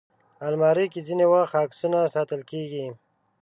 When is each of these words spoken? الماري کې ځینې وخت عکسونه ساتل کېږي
الماري 0.47 0.85
کې 0.93 0.99
ځینې 1.07 1.25
وخت 1.33 1.53
عکسونه 1.63 1.97
ساتل 2.13 2.41
کېږي 2.51 2.85